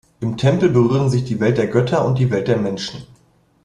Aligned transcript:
Im 0.19 0.35
Tempel 0.35 0.69
berühren 0.69 1.11
sich 1.11 1.25
die 1.25 1.39
Welt 1.39 1.59
der 1.59 1.67
Götter 1.67 2.03
und 2.05 2.17
die 2.17 2.31
Welt 2.31 2.47
der 2.47 2.57
Menschen. 2.57 3.03